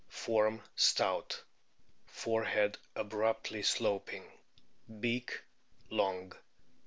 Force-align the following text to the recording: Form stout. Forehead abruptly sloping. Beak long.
Form 0.09 0.63
stout. 0.75 1.43
Forehead 2.07 2.75
abruptly 2.95 3.61
sloping. 3.61 4.23
Beak 4.99 5.41
long. 5.91 6.33